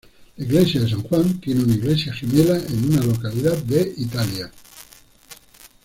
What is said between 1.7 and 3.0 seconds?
iglesia gemela en